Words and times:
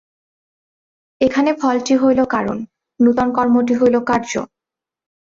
এখানে 1.21 1.51
ফলটি 1.53 1.93
হইল 2.01 2.19
কারণ, 2.33 2.57
নূতন 2.99 3.27
কর্মটি 3.37 3.73
হইল 3.75 3.95
কার্য। 4.09 4.31